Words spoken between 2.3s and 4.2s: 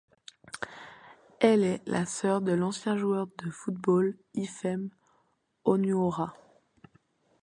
de l'ancien joueur de football